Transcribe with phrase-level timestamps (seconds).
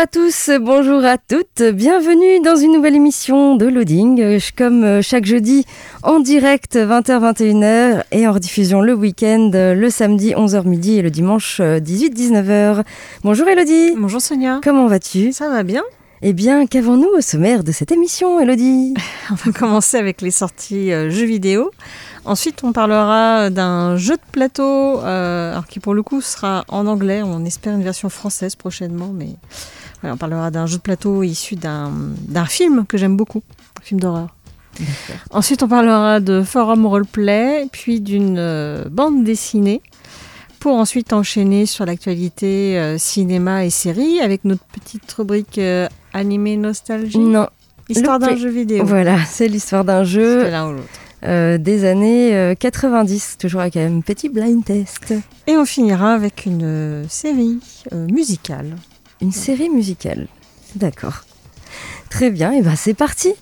[0.00, 5.02] À tous, bonjour à toutes, bienvenue dans une nouvelle émission de Loading, euh, comme euh,
[5.02, 5.66] chaque jeudi
[6.02, 11.10] en direct 20h-21h et en rediffusion le week-end euh, le samedi 11h midi et le
[11.10, 12.82] dimanche 18-19h.
[13.24, 13.92] Bonjour Elodie.
[13.94, 14.60] Bonjour Sonia.
[14.64, 15.32] Comment vas-tu?
[15.32, 15.82] Ça va bien?
[16.22, 18.94] Eh bien, qu'avons-nous au sommaire de cette émission, Elodie?
[19.30, 21.72] On va commencer avec les sorties jeux vidéo.
[22.24, 26.86] Ensuite, on parlera d'un jeu de plateau, euh, alors qui pour le coup sera en
[26.86, 27.22] anglais.
[27.22, 29.36] On espère une version française prochainement, mais
[30.00, 33.42] voilà, on parlera d'un jeu de plateau issu d'un film que j'aime beaucoup,
[33.80, 34.28] un film d'horreur.
[35.30, 39.82] Ensuite, on parlera de forum roleplay, puis d'une euh, bande dessinée,
[40.58, 46.56] pour ensuite enchaîner sur l'actualité euh, cinéma et série avec notre petite rubrique euh, animé
[46.56, 47.18] nostalgie.
[47.18, 47.48] Non.
[47.88, 48.84] Histoire d'un jeu vidéo.
[48.84, 50.88] Voilà, c'est l'histoire d'un jeu C'est l'un ou l'autre.
[51.24, 55.14] Euh, des années euh, 90, toujours avec un petit blind test.
[55.46, 57.58] Et on finira avec une euh, série
[57.92, 58.76] euh, musicale.
[59.20, 60.28] Une série musicale.
[60.76, 61.24] D'accord.
[62.08, 63.34] Très bien, et ben c'est parti.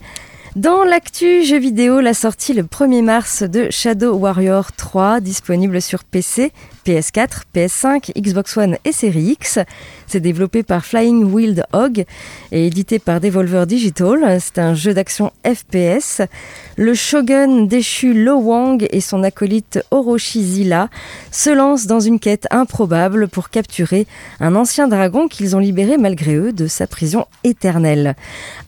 [0.56, 6.04] Dans l'actu jeux vidéo, la sortie le 1er mars de Shadow Warrior 3, disponible sur
[6.04, 6.52] PC,
[6.89, 9.58] PS4, PS5, Xbox One et Series X.
[10.06, 12.06] C'est développé par Flying Wild Hog
[12.50, 14.39] et édité par Devolver Digital.
[14.41, 16.22] C'est un jeu d'action FPS.
[16.77, 20.89] Le shogun déchu Lo Wang et son acolyte Orochi Zilla
[21.30, 24.07] se lancent dans une quête improbable pour capturer
[24.41, 28.17] un ancien dragon qu'ils ont libéré malgré eux de sa prison éternelle.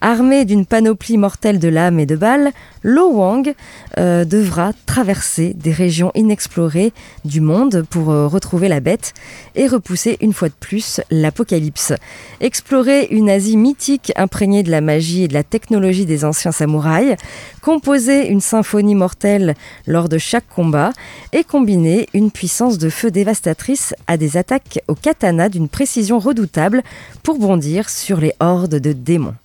[0.01, 2.51] Armé d'une panoplie mortelle de lames et de balles,
[2.83, 3.55] Lo Wang
[3.97, 6.93] euh, devra traverser des régions inexplorées
[7.25, 9.13] du monde pour retrouver la bête
[9.55, 11.93] et repousser une fois de plus l'apocalypse.
[12.39, 17.15] Explorer une Asie mythique imprégnée de la magie et de la technologie des anciens samouraïs,
[17.61, 19.55] composer une symphonie mortelle
[19.87, 20.91] lors de chaque combat
[21.33, 26.83] et combiner une puissance de feu dévastatrice à des attaques au katana d'une précision redoutable
[27.23, 29.35] pour bondir sur les hordes de démons.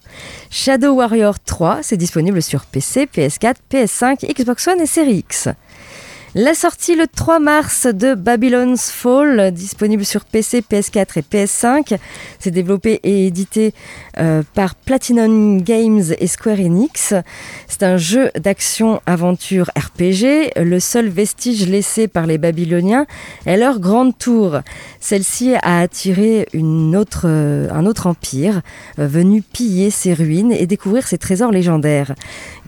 [0.50, 5.48] Shadow Warrior 3, c'est disponible sur PC, PS4, PS5, Xbox One et Series X.
[6.38, 11.96] La sortie le 3 mars de Babylon's Fall, disponible sur PC, PS4 et PS5.
[12.38, 13.72] C'est développé et édité
[14.18, 17.14] euh, par Platinum Games et Square Enix.
[17.68, 20.52] C'est un jeu d'action-aventure RPG.
[20.62, 23.06] Le seul vestige laissé par les Babyloniens
[23.46, 24.60] est leur grande tour.
[25.00, 28.60] Celle-ci a attiré euh, un autre empire
[28.98, 32.14] euh, venu piller ses ruines et découvrir ses trésors légendaires.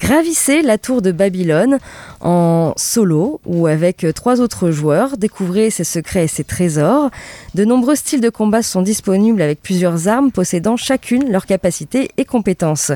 [0.01, 1.79] Gravissez la tour de Babylone
[2.23, 7.11] en solo ou avec euh, trois autres joueurs, découvrez ses secrets et ses trésors.
[7.55, 12.25] De nombreux styles de combat sont disponibles avec plusieurs armes possédant chacune leurs capacités et
[12.25, 12.93] compétences.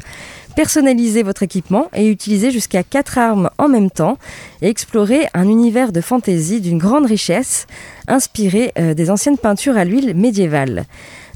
[0.55, 4.19] Personnalisez votre équipement et utilisez jusqu'à 4 armes en même temps
[4.61, 7.67] et explorez un univers de fantasy d'une grande richesse
[8.07, 10.85] inspiré euh, des anciennes peintures à l'huile médiévale.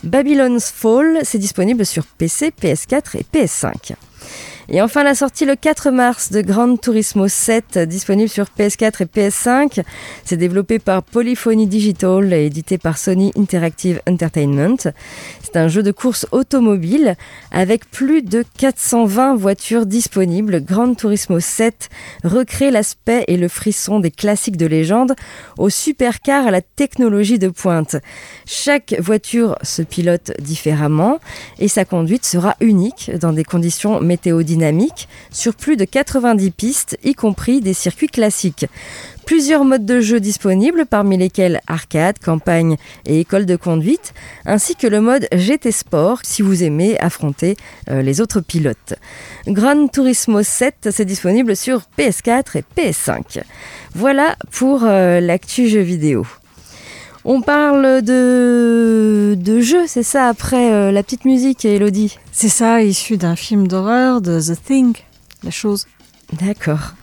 [0.04, 3.94] Babylon's Fall, c'est disponible sur PC, PS4 et PS5.
[4.68, 9.04] Et enfin la sortie le 4 mars de Gran Turismo 7 disponible sur PS4 et
[9.04, 9.84] PS5.
[10.24, 14.90] C'est développé par Polyphony Digital et édité par Sony Interactive Entertainment.
[15.40, 17.14] C'est un jeu de course automobile
[17.52, 20.60] avec plus de 420 voitures disponibles.
[20.64, 21.88] Gran Turismo 7
[22.24, 25.14] recrée l'aspect et le frisson des classiques de légende
[25.58, 27.94] au supercar à la technologie de pointe.
[28.46, 31.20] Chaque voiture se pilote différemment
[31.60, 34.55] et sa conduite sera unique dans des conditions météodynamiques
[35.30, 38.66] sur plus de 90 pistes, y compris des circuits classiques.
[39.26, 42.76] Plusieurs modes de jeu disponibles, parmi lesquels arcade, campagne
[43.06, 44.14] et école de conduite,
[44.44, 47.56] ainsi que le mode GT Sport si vous aimez affronter
[47.90, 48.94] euh, les autres pilotes.
[49.46, 53.42] Gran Turismo 7, c'est disponible sur PS4 et PS5.
[53.94, 56.24] Voilà pour euh, l'actu jeu vidéo.
[57.28, 62.82] On parle de, de jeux, c'est ça, après euh, la petite musique, Elodie C'est ça,
[62.82, 64.96] issu d'un film d'horreur de The Thing,
[65.42, 65.86] la chose.
[66.40, 66.94] D'accord.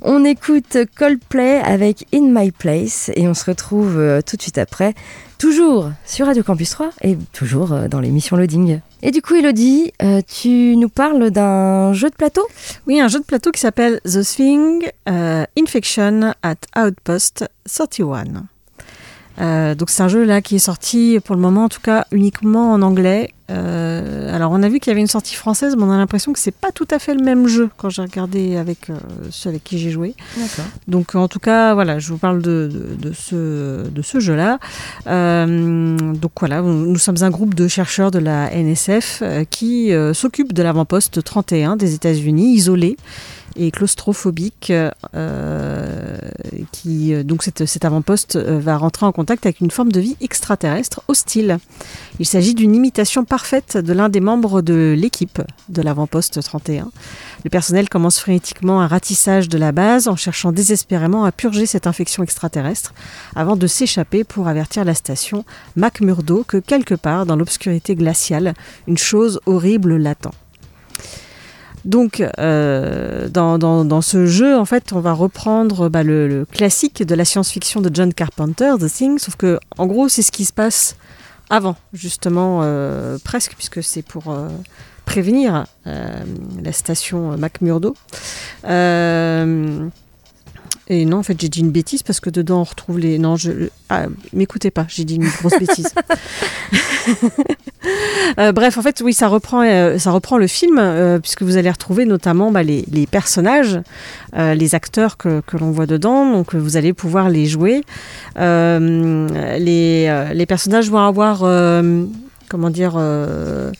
[0.00, 4.56] On écoute Coldplay avec In My Place et on se retrouve euh, tout de suite
[4.56, 4.94] après
[5.36, 8.80] Toujours sur Radio Campus 3 et toujours euh, dans l'émission Loading.
[9.02, 12.46] Et du coup, Elodie, euh, tu nous parles d'un jeu de plateau?
[12.86, 14.88] Oui, un jeu de plateau qui s'appelle The Thing
[15.58, 18.46] Infection at Outpost 31.
[19.40, 22.06] Euh, donc c'est un jeu là qui est sorti pour le moment en tout cas
[22.12, 23.30] uniquement en anglais.
[23.50, 26.32] Euh, alors on a vu qu'il y avait une sortie française, mais on a l'impression
[26.32, 28.98] que c'est pas tout à fait le même jeu quand j'ai regardé avec euh,
[29.30, 30.14] ceux avec qui j'ai joué.
[30.36, 30.66] D'accord.
[30.86, 34.58] Donc en tout cas voilà, je vous parle de, de, de ce, de ce jeu-là.
[35.06, 41.22] Donc voilà, nous sommes un groupe de chercheurs de la NSF qui s'occupe de l'avant-poste
[41.22, 42.96] 31 des États-Unis, isolé
[43.58, 44.72] et claustrophobique,
[45.14, 46.18] euh,
[46.72, 50.00] qui euh, donc cet, cet avant-poste euh, va rentrer en contact avec une forme de
[50.00, 51.58] vie extraterrestre hostile.
[52.20, 56.90] Il s'agit d'une imitation parfaite de l'un des membres de l'équipe de l'avant-poste 31.
[57.44, 61.86] Le personnel commence frénétiquement un ratissage de la base en cherchant désespérément à purger cette
[61.86, 62.94] infection extraterrestre
[63.34, 65.44] avant de s'échapper pour avertir la station
[65.76, 68.54] McMurdo que quelque part dans l'obscurité glaciale,
[68.86, 70.32] une chose horrible l'attend.
[71.88, 77.24] Donc, euh, dans, ce jeu, en fait, on va reprendre bah, le, classique de la
[77.24, 80.96] science-fiction de John Carpenter, The Thing, sauf que, en gros, c'est ce qui se passe
[81.48, 84.48] avant, justement, euh, presque, puisque c'est pour euh,
[85.06, 87.96] prévenir la station McMurdo.
[90.90, 93.18] Et non, en fait, j'ai dit une bêtise parce que dedans, on retrouve les.
[93.18, 93.68] Non, je.
[93.90, 95.92] Ah, m'écoutez pas, j'ai dit une grosse bêtise.
[98.38, 101.58] euh, bref, en fait, oui, ça reprend, euh, ça reprend le film, euh, puisque vous
[101.58, 103.80] allez retrouver notamment bah, les, les, personnages,
[104.34, 106.32] les acteurs que, que l'on voit dedans.
[106.32, 107.82] Donc, vous allez pouvoir les jouer.
[108.36, 111.44] les, les personnages vont avoir
[112.48, 113.70] comment dire, euh,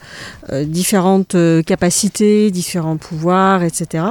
[0.53, 1.37] euh, différentes
[1.67, 4.05] capacités, différents pouvoirs, etc.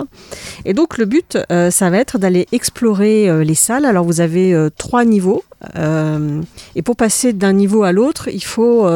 [0.66, 3.86] Et donc le but, euh, ça va être d'aller explorer les salles.
[3.86, 5.44] Alors vous avez trois niveaux.
[6.76, 8.88] et pour passer d'un niveau à l'autre, il faut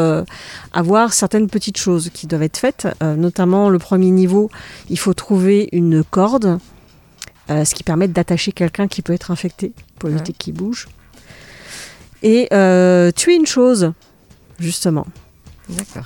[0.74, 2.88] avoir certaines petites choses qui doivent être faites.
[3.02, 4.50] notamment le premier niveau,
[4.90, 6.60] il faut trouver une corde,
[7.50, 10.36] ce qui permet d'attacher quelqu'un qui peut être infecté pour éviter ouais.
[10.38, 10.88] qu'il bouge.
[12.24, 12.48] Et
[13.16, 13.94] tuer une chose,
[14.60, 15.08] justement.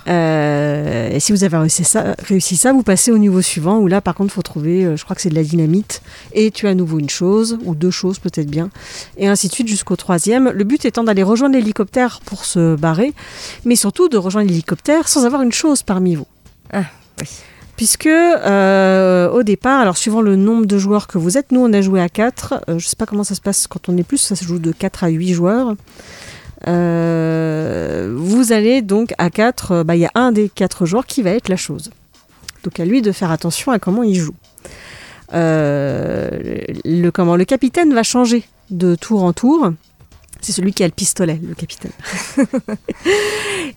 [0.08, 3.86] Euh, et si vous avez réussi ça, réussi ça, vous passez au niveau suivant où
[3.86, 6.02] là, par contre, il faut trouver, euh, je crois que c'est de la dynamite,
[6.32, 8.70] et tu as à nouveau une chose, ou deux choses peut-être bien,
[9.16, 10.50] et ainsi de suite jusqu'au troisième.
[10.50, 13.12] Le but étant d'aller rejoindre l'hélicoptère pour se barrer,
[13.64, 16.26] mais surtout de rejoindre l'hélicoptère sans avoir une chose parmi vous.
[16.72, 16.84] Ah,
[17.20, 17.28] oui.
[17.76, 21.72] Puisque euh, au départ, alors suivant le nombre de joueurs que vous êtes, nous on
[21.74, 23.96] a joué à 4, euh, je ne sais pas comment ça se passe quand on
[23.98, 25.76] est plus, ça se joue de 4 à 8 joueurs.
[26.66, 31.22] Euh, vous allez donc à 4, il bah, y a un des 4 joueurs qui
[31.22, 31.90] va être la chose.
[32.64, 34.34] Donc à lui de faire attention à comment il joue.
[35.34, 36.30] Euh,
[36.84, 39.72] le, comment, le capitaine va changer de tour en tour.
[40.40, 41.92] C'est celui qui a le pistolet, le capitaine.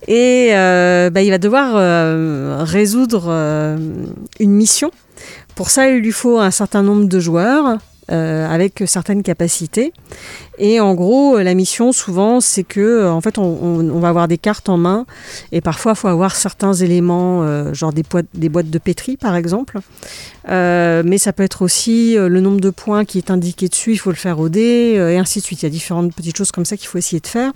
[0.08, 3.76] Et euh, bah, il va devoir euh, résoudre euh,
[4.38, 4.90] une mission.
[5.54, 7.76] Pour ça, il lui faut un certain nombre de joueurs euh,
[8.10, 9.92] avec certaines capacités.
[10.62, 14.36] Et en gros, la mission souvent, c'est que euh, en fait, on, va avoir des
[14.36, 15.06] cartes en main
[15.52, 19.78] et parfois, il faut avoir certains éléments, euh, genre des, boîtes, de pétri, par exemple.
[20.50, 23.92] Euh, mais ça peut être aussi euh, le nombre de points qui est indiqué dessus,
[23.92, 25.62] il faut le faire au dé, et ainsi de suite.
[25.62, 27.52] Il y a différentes petites choses comme ça qu'il faut essayer de faire.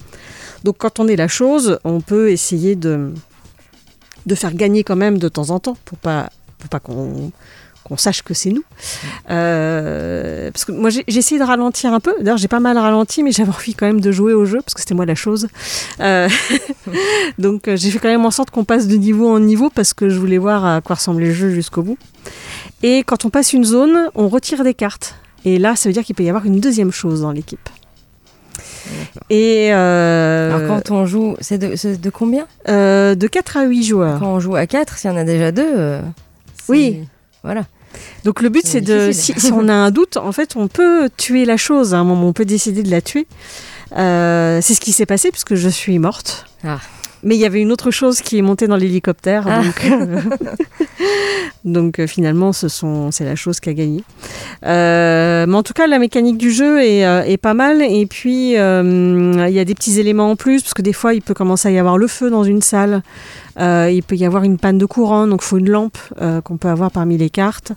[0.64, 3.12] Donc, quand on est la chose, on peut essayer de
[4.24, 7.30] de faire gagner quand même de temps en temps pour pas pour pas qu'on
[7.84, 8.64] qu'on sache que c'est nous.
[9.30, 12.14] Euh, parce que moi, j'ai essayé de ralentir un peu.
[12.20, 14.74] D'ailleurs, j'ai pas mal ralenti, mais j'avais envie quand même de jouer au jeu, parce
[14.74, 15.48] que c'était moi la chose.
[16.00, 16.28] Euh,
[17.38, 20.08] donc, j'ai fait quand même en sorte qu'on passe de niveau en niveau, parce que
[20.08, 21.98] je voulais voir à quoi ressemblait le jeu jusqu'au bout.
[22.82, 25.14] Et quand on passe une zone, on retire des cartes.
[25.44, 27.68] Et là, ça veut dire qu'il peut y avoir une deuxième chose dans l'équipe.
[29.30, 33.82] Et euh, Alors quand on joue, c'est de, de, combien euh, De 4 à 8
[33.82, 34.18] joueurs.
[34.18, 36.00] Quand on joue à 4, s'il y en a déjà deux, euh,
[36.68, 37.06] oui.
[37.44, 37.64] Voilà.
[38.24, 41.08] Donc le but c'est de, si, si, on a un doute, en fait, on peut
[41.16, 41.94] tuer la chose.
[41.94, 43.26] À un moment, on peut décider de la tuer.
[43.96, 46.46] Euh, c'est ce qui s'est passé puisque je suis morte.
[46.64, 46.80] Ah.
[47.24, 49.46] Mais il y avait une autre chose qui est montée dans l'hélicoptère.
[49.48, 49.62] Ah.
[49.62, 50.20] Donc, euh,
[51.64, 54.04] donc euh, finalement, ce sont, c'est la chose qui a gagné.
[54.66, 57.80] Euh, mais en tout cas, la mécanique du jeu est, est pas mal.
[57.82, 61.22] Et puis, il y a des petits éléments en plus, parce que des fois, il
[61.22, 63.02] peut commencer à y avoir le feu dans une salle.
[63.58, 66.40] Euh, il peut y avoir une panne de courant, donc il faut une lampe euh,
[66.40, 67.72] qu'on peut avoir parmi les cartes.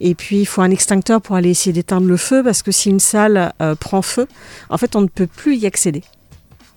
[0.00, 2.90] Et puis il faut un extincteur pour aller essayer d'éteindre le feu, parce que si
[2.90, 4.26] une salle euh, prend feu,
[4.70, 6.02] en fait on ne peut plus y accéder.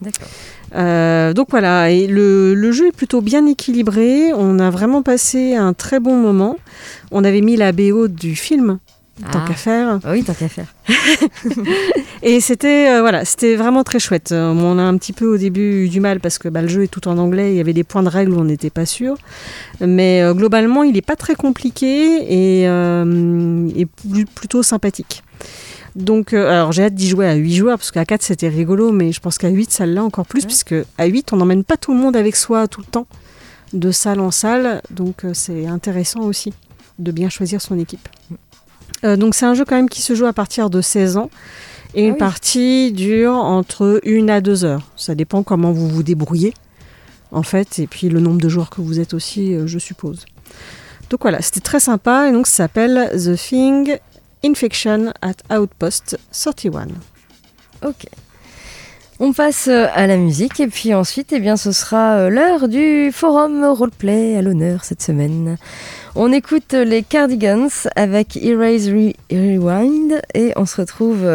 [0.01, 1.33] D'accord.
[1.33, 4.31] donc voilà, et le, le, jeu est plutôt bien équilibré.
[4.33, 6.55] On a vraiment passé un très bon moment.
[7.11, 8.79] On avait mis la BO du film
[9.31, 9.47] tant Ah.
[9.47, 9.99] qu'à faire.
[10.03, 10.67] Ah oui, tant qu'à faire.
[12.21, 14.31] Et c'était euh, voilà, c'était vraiment très chouette.
[14.31, 16.67] Euh, on a un petit peu au début eu du mal parce que bah, le
[16.67, 17.53] jeu est tout en anglais.
[17.53, 19.15] Il y avait des points de règles où on n'était pas sûr.
[19.81, 22.17] Mais euh, globalement, il n'est pas très compliqué
[22.61, 25.23] et, euh, et pl- plutôt sympathique.
[25.95, 29.11] Donc, alors j'ai hâte d'y jouer à 8 joueurs parce qu'à 4 c'était rigolo, mais
[29.11, 31.93] je pense qu'à 8 ça l'est encore plus puisque à 8 on n'emmène pas tout
[31.93, 33.07] le monde avec soi tout le temps,
[33.73, 34.81] de salle en salle.
[34.91, 36.53] Donc c'est intéressant aussi
[36.99, 38.07] de bien choisir son équipe.
[39.03, 41.29] Euh, donc c'est un jeu quand même qui se joue à partir de 16 ans
[41.93, 42.17] et une oui.
[42.17, 44.91] partie dure entre 1 à 2 heures.
[44.95, 46.53] Ça dépend comment vous vous débrouillez
[47.31, 50.25] en fait et puis le nombre de joueurs que vous êtes aussi euh, je suppose.
[51.09, 53.97] Donc voilà, c'était très sympa et donc ça s'appelle The Thing
[54.43, 56.87] Infection at Outpost 31.
[57.83, 58.05] Ok.
[59.21, 62.69] On passe euh, à la musique et puis ensuite, eh bien, ce sera euh, l'heure
[62.69, 65.57] du forum roleplay à l'honneur cette semaine.
[66.15, 71.27] On écoute euh, les Cardigans avec Erase Re- Rewind et on se retrouve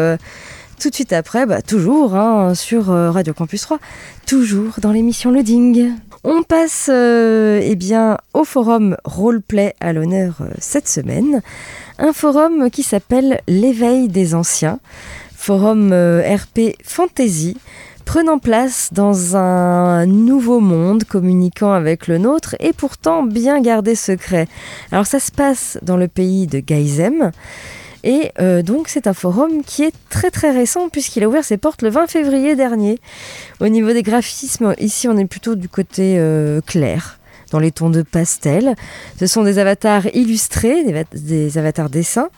[0.79, 3.77] tout de suite après, bah, toujours hein, sur Radio Campus 3,
[4.25, 5.91] toujours dans l'émission Loading.
[6.23, 11.43] On passe eh bien, au forum roleplay à l'honneur cette semaine.
[11.99, 14.79] Un forum qui s'appelle L'éveil des anciens
[15.49, 17.55] forum euh, RP Fantasy,
[18.03, 24.47] prenant place dans un nouveau monde, communiquant avec le nôtre et pourtant bien gardé secret.
[24.91, 27.29] Alors ça se passe dans le pays de Gaizem.
[28.03, 31.57] Et euh, donc c'est un forum qui est très très récent puisqu'il a ouvert ses
[31.57, 32.99] portes le 20 février dernier.
[33.59, 37.19] Au niveau des graphismes, ici on est plutôt du côté euh, clair,
[37.51, 38.73] dans les tons de pastel.
[39.19, 42.29] Ce sont des avatars illustrés, des, va- des avatars dessins.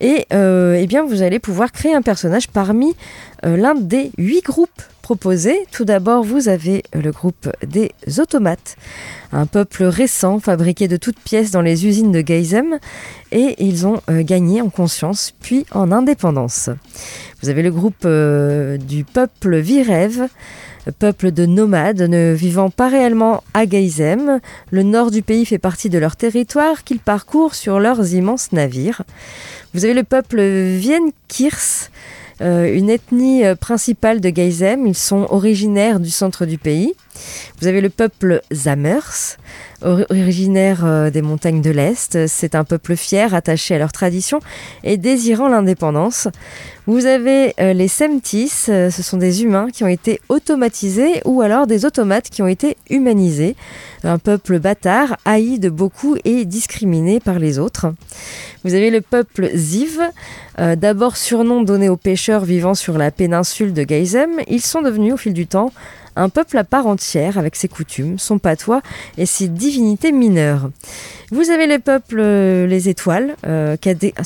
[0.00, 2.94] Et euh, eh bien, vous allez pouvoir créer un personnage parmi
[3.44, 5.58] euh, l'un des huit groupes proposés.
[5.70, 8.76] Tout d'abord, vous avez le groupe des automates,
[9.32, 12.78] un peuple récent fabriqué de toutes pièces dans les usines de Geisem,
[13.32, 16.70] et ils ont euh, gagné en conscience puis en indépendance.
[17.42, 18.06] Vous avez le groupe
[18.86, 20.28] du peuple Virev,
[20.92, 24.40] peuple de nomades ne vivant pas réellement à Geisem.
[24.70, 29.02] Le nord du pays fait partie de leur territoire qu'ils parcourent sur leurs immenses navires.
[29.72, 31.90] Vous avez le peuple Vienkirs,
[32.40, 34.86] euh, une ethnie euh, principale de Geisem.
[34.86, 36.94] Ils sont originaires du centre du pays.
[37.60, 39.36] Vous avez le peuple Zamers,
[39.82, 42.26] ori- originaire euh, des montagnes de l'Est.
[42.26, 44.40] C'est un peuple fier, attaché à leur tradition
[44.82, 46.28] et désirant l'indépendance.
[46.86, 51.40] Vous avez euh, les Semtis, euh, ce sont des humains qui ont été automatisés ou
[51.40, 53.56] alors des automates qui ont été humanisés.
[54.02, 57.86] Un peuple bâtard, haï de beaucoup et discriminé par les autres.
[58.64, 59.98] Vous avez le peuple Ziv,
[60.58, 64.40] d'abord surnom donné aux pêcheurs vivant sur la péninsule de Geisem.
[64.48, 65.72] Ils sont devenus au fil du temps
[66.16, 68.82] un peuple à part entière avec ses coutumes, son patois
[69.18, 70.70] et ses divinités mineures.
[71.30, 73.76] Vous avez les peuples, euh, les étoiles, euh,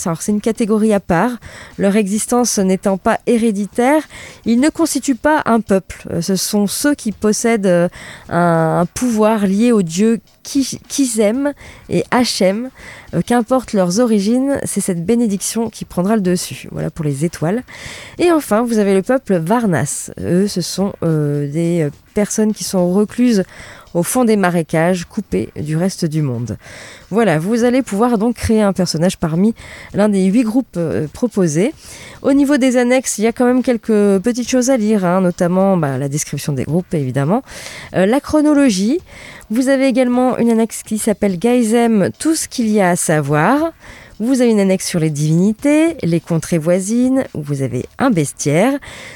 [0.05, 1.31] alors c'est une catégorie à part.
[1.79, 4.03] Leur existence n'étant pas héréditaire,
[4.45, 6.03] ils ne constituent pas un peuple.
[6.11, 7.89] Euh, Ce sont ceux qui possèdent euh,
[8.29, 11.53] un, pouvoir lié aux dieux Ki- Kizem
[11.89, 12.71] et Hachem.
[13.25, 16.69] Qu'importe leurs origines, c'est cette bénédiction qui prendra le dessus.
[16.73, 17.63] Voilà pour les étoiles.
[18.19, 20.11] Et enfin, vous avez le peuple Varnas.
[20.21, 23.45] Eux, ce sont des personnes qui sont recluses
[23.99, 26.57] au fond des marécages, coupées du reste du monde.
[27.11, 29.55] Voilà, vous allez pouvoir donc créer un personnage parmi
[29.95, 31.75] l'un des huit groupes euh, proposés.
[32.23, 35.21] Au niveau des annexes, il y a quand même quelques petites choses à lire, hein,
[35.21, 37.43] notamment bah, la description des groupes, évidemment,
[37.95, 39.01] Euh, la chronologie.
[39.51, 43.73] Vous avez également une annexe qui s'appelle Geisem, tout ce qu'il y a à savoir.
[44.21, 48.73] Vous avez une annexe sur les divinités, les contrées voisines, où vous avez un bestiaire.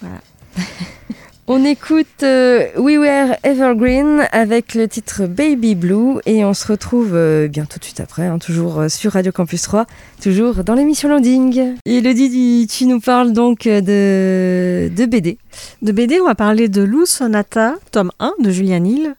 [0.01, 0.19] Voilà.
[1.49, 7.17] On écoute euh, We Were Evergreen avec le titre Baby Blue et on se retrouve
[7.17, 9.87] euh, bien tout de suite après, hein, toujours euh, sur Radio Campus 3,
[10.23, 11.75] toujours dans l'émission Loading.
[11.85, 15.39] Et Elodie, tu nous parles donc de, de BD.
[15.83, 19.17] De BD, on va parler de Lou Sonata, tome 1 de Julian Hill.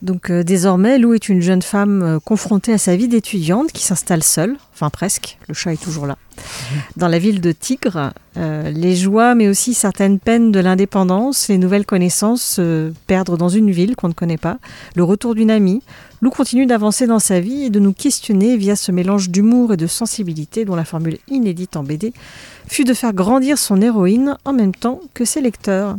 [0.00, 3.82] Donc euh, désormais, Lou est une jeune femme euh, confrontée à sa vie d'étudiante qui
[3.82, 6.16] s'installe seule, enfin presque, le chat est toujours là,
[6.96, 8.12] dans la ville de Tigre.
[8.36, 12.60] Euh, les joies, mais aussi certaines peines de l'indépendance, les nouvelles connaissances,
[13.08, 14.58] perdre dans une ville qu'on ne connaît pas,
[14.94, 15.82] le retour d'une amie.
[16.20, 19.76] Lou continue d'avancer dans sa vie et de nous questionner via ce mélange d'humour et
[19.76, 22.12] de sensibilité dont la formule inédite en BD
[22.68, 25.96] fut de faire grandir son héroïne en même temps que ses lecteurs.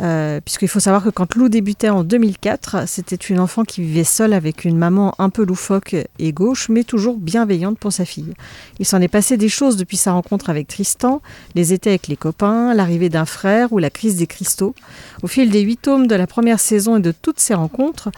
[0.00, 4.04] Euh, Puisqu'il faut savoir que quand Lou débutait en 2004, c'était une enfant qui vivait
[4.04, 8.34] seule avec une maman un peu loufoque et gauche, mais toujours bienveillante pour sa fille.
[8.78, 11.22] Il s'en est passé des choses depuis sa rencontre avec Tristan,
[11.54, 14.74] les étés avec les copains, l'arrivée d'un frère ou la crise des cristaux.
[15.22, 18.10] Au fil des huit tomes de la première saison et de toutes ces rencontres,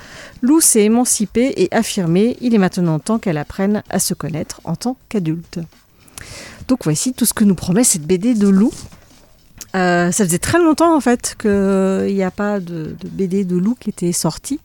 [0.42, 2.36] Lou s'est émancipée et affirmée.
[2.40, 5.60] Il est maintenant temps qu'elle apprenne à se connaître en tant qu'adulte.
[6.66, 8.72] Donc voici tout ce que nous promet cette BD de Lou.
[9.76, 13.76] Euh, ça faisait très longtemps en fait qu'il n'y a pas de, BD de Lou
[13.78, 14.60] qui était sortie.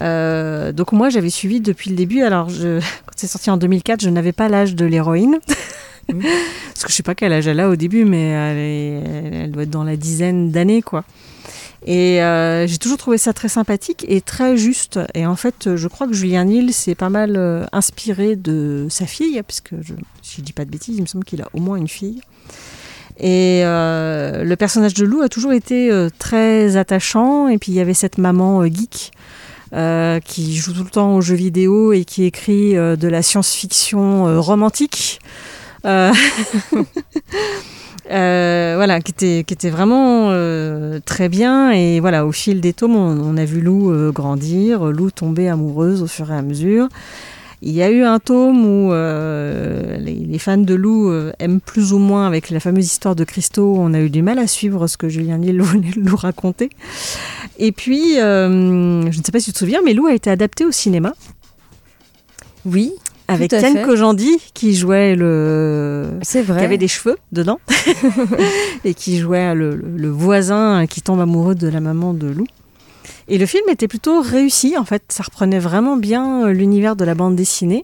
[0.00, 2.22] Euh, donc moi j'avais suivi depuis le début.
[2.22, 2.46] Alors
[3.06, 5.38] quand c'est sorti en 2004, je n'avais pas l'âge de l'héroïne.
[6.08, 9.70] Parce que je sais pas quel âge elle a au début, mais elle, doit être
[9.70, 11.04] dans la dizaine d'années quoi.
[11.84, 15.00] Et euh, j'ai toujours trouvé ça très sympathique et très juste.
[15.14, 19.40] Et en fait, je crois que Julien Hill s'est pas mal inspiré de sa fille,
[19.46, 21.76] puisque je, si je dis pas de bêtises, il me semble qu'il a au moins
[21.76, 22.20] une fille.
[23.18, 27.48] Et euh, le personnage de Lou a toujours été euh, très attachant.
[27.48, 29.12] Et puis il y avait cette maman euh, geek
[30.26, 35.18] qui joue tout le temps aux jeux vidéo et qui écrit de la science-fiction romantique.
[38.04, 40.28] Voilà, qui était, vraiment
[41.06, 41.70] très bien.
[41.70, 46.06] Et voilà, au fil des tomes, on, a vu Lou grandir, Lou tomber amoureuse au
[46.06, 46.88] fur et à mesure.
[47.64, 51.60] Il y a eu un tome où euh, les, les fans de Lou euh, aiment
[51.60, 53.76] plus ou moins avec la fameuse histoire de Christo.
[53.78, 56.70] On a eu du mal à suivre ce que Julien Hill voulait nous raconter.
[57.60, 60.28] Et puis, euh, je ne sais pas si tu te souviens, mais Lou a été
[60.28, 61.12] adapté au cinéma
[62.64, 62.92] Oui,
[63.28, 63.84] avec Ken.
[63.86, 66.58] Kojandi qui jouait le c'est vrai.
[66.58, 67.60] qui avait des cheveux dedans
[68.84, 72.46] et qui jouait le, le- le voisin qui tombe amoureux de la maman de Lou.
[73.32, 77.04] Et le film était plutôt réussi en fait, ça reprenait vraiment bien euh, l'univers de
[77.06, 77.82] la bande dessinée.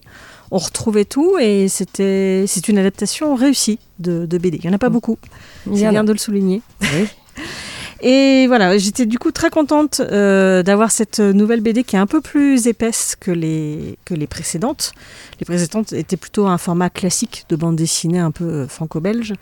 [0.51, 4.57] On retrouvait tout et c'était c'est une adaptation réussie de, de BD.
[4.57, 5.17] Il n'y en a pas beaucoup,
[5.65, 6.61] Il y c'est bien de le souligner.
[6.81, 7.07] Oui.
[8.01, 12.07] Et voilà, j'étais du coup très contente euh, d'avoir cette nouvelle BD qui est un
[12.07, 14.93] peu plus épaisse que les, que les précédentes.
[15.41, 19.33] Les précédentes étaient plutôt un format classique de bande dessinée un peu euh, franco-belge.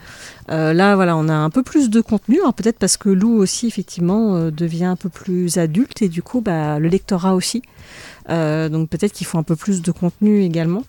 [0.49, 3.37] Euh, là, voilà, on a un peu plus de contenu, alors peut-être parce que Lou
[3.37, 7.61] aussi, effectivement, devient un peu plus adulte et du coup, bah, le lectorat aussi.
[8.27, 10.83] Donc peut-être qu'il faut un peu plus de contenu également.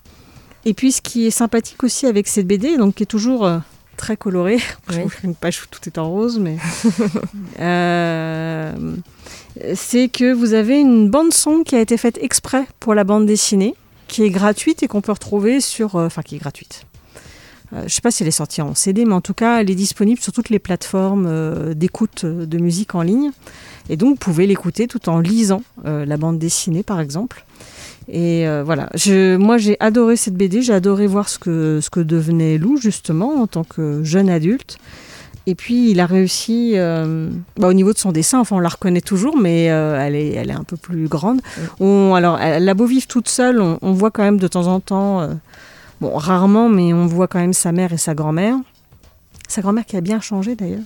[0.65, 3.49] Et puis, ce qui est sympathique aussi avec cette BD, donc qui est toujours
[3.99, 4.59] très colorée,
[4.89, 5.03] Oui.
[5.23, 6.57] une page où tout est en rose, mais
[7.59, 8.73] euh,
[9.75, 13.25] c'est que vous avez une bande son qui a été faite exprès pour la bande
[13.25, 13.75] dessinée,
[14.07, 16.85] qui est gratuite et qu'on peut retrouver sur, euh, enfin qui est gratuite.
[17.73, 19.69] Euh, je sais pas si elle est sortie en CD, mais en tout cas, elle
[19.69, 23.31] est disponible sur toutes les plateformes euh, d'écoute de musique en ligne.
[23.89, 27.45] Et donc, vous pouvez l'écouter tout en lisant euh, la bande dessinée, par exemple.
[28.11, 31.91] Et euh, voilà, je, moi j'ai adoré cette BD, j'ai adoré voir ce que, ce
[31.91, 34.79] que devenait Lou justement en tant que jeune adulte.
[35.45, 38.69] Et puis il a réussi, euh, bah, au niveau de son dessin, enfin on la
[38.69, 41.41] reconnaît toujours, mais euh, elle, est, elle est un peu plus grande.
[41.79, 44.67] On, alors elle a beau vivre toute seule, on, on voit quand même de temps
[44.67, 45.29] en temps,
[46.01, 48.55] bon rarement, mais on voit quand même sa mère et sa grand-mère.
[49.47, 50.83] Sa grand-mère qui a bien changé d'ailleurs.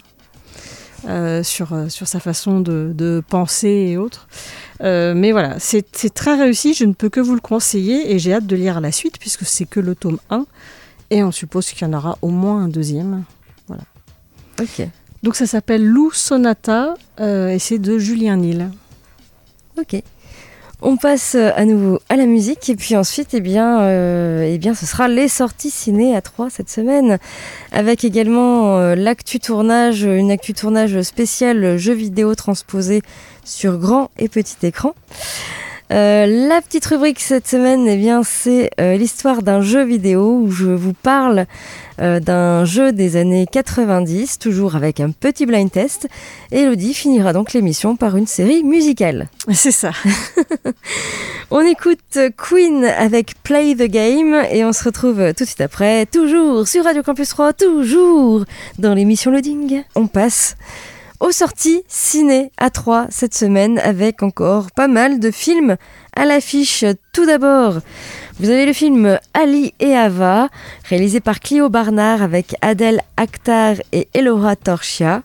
[1.07, 4.27] Euh, sur, euh, sur sa façon de, de penser et autres.
[4.81, 8.33] Euh, mais voilà, c'est très réussi, je ne peux que vous le conseiller et j'ai
[8.33, 10.45] hâte de lire la suite puisque c'est que le tome 1
[11.09, 13.23] et on suppose qu'il y en aura au moins un deuxième.
[14.61, 14.87] Ok.
[15.23, 18.69] Donc ça s'appelle Lou Sonata euh, et c'est de Julien Nil.
[19.77, 20.01] Ok.
[20.85, 24.57] On passe euh, à nouveau à la musique et puis ensuite, eh bien, euh, eh
[24.57, 27.19] bien, ce sera les sorties ciné à 3 cette semaine,
[27.71, 33.01] avec également euh, l'actu tournage, une actu tournage spéciale jeux vidéo transposé
[33.45, 34.93] sur grand et petit écran.
[35.93, 40.49] Euh, la petite rubrique cette semaine, eh bien, c'est euh, l'histoire d'un jeu vidéo où
[40.49, 41.45] je vous parle
[42.01, 46.07] euh, d'un jeu des années 90, toujours avec un petit blind test.
[46.51, 49.29] Et Elodie finira donc l'émission par une série musicale.
[49.53, 49.91] C'est ça.
[51.51, 56.07] On écoute Queen avec Play the Game et on se retrouve tout de suite après,
[56.07, 58.43] toujours sur Radio Campus 3, toujours
[58.79, 59.83] dans l'émission Loading.
[59.93, 60.55] On passe
[61.23, 65.77] aux sorties ciné à 3 cette semaine avec encore pas mal de films
[66.17, 66.83] à l'affiche.
[67.13, 67.79] Tout d'abord,
[68.41, 70.49] vous avez le film Ali et Ava,
[70.83, 75.23] réalisé par Clio Barnard avec Adèle Akhtar et Elora Torchia.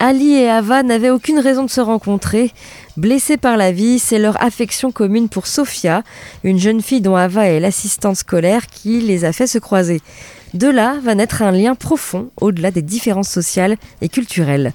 [0.00, 2.52] Ali et Ava n'avaient aucune raison de se rencontrer.
[2.96, 6.02] Blessés par la vie, c'est leur affection commune pour Sophia,
[6.42, 10.00] une jeune fille dont Ava est l'assistante scolaire qui les a fait se croiser.
[10.54, 14.72] De là va naître un lien profond au-delà des différences sociales et culturelles.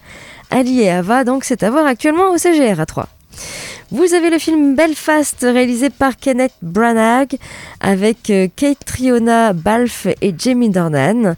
[0.54, 3.08] Ali et Ava, donc, c'est à voir actuellement au CGR à 3.
[3.92, 7.38] Vous avez le film Belfast réalisé par Kenneth Branagh
[7.80, 11.36] avec euh, Kate Triona Balfe et Jamie Dornan.